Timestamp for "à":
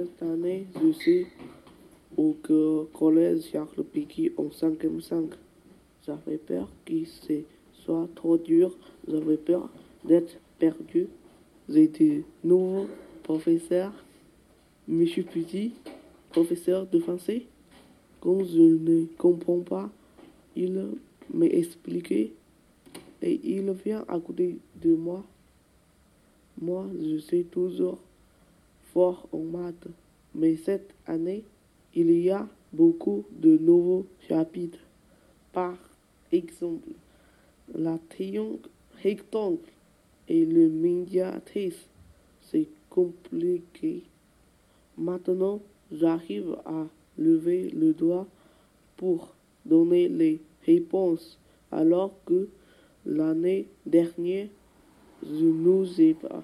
24.08-24.18, 46.64-46.86